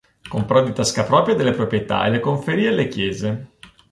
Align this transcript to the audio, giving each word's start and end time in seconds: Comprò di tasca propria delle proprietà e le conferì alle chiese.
Comprò 0.27 0.63
di 0.63 0.73
tasca 0.73 1.03
propria 1.03 1.35
delle 1.35 1.51
proprietà 1.51 2.07
e 2.07 2.09
le 2.09 2.19
conferì 2.19 2.65
alle 2.65 2.87
chiese. 2.87 3.51